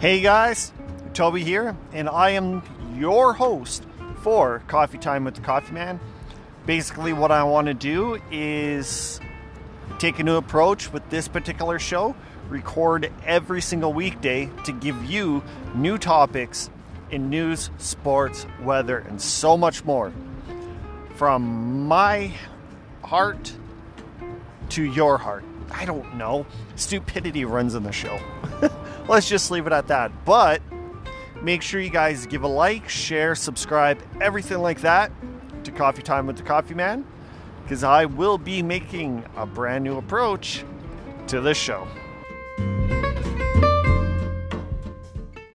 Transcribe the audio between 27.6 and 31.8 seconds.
in the show. Let's just leave it at that. But make sure